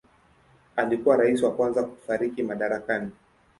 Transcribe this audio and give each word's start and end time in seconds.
Alikuwa 0.75 1.17
rais 1.17 1.43
wa 1.43 1.53
kwanza 1.55 1.83
kufariki 1.83 2.43
madarakani. 2.43 3.11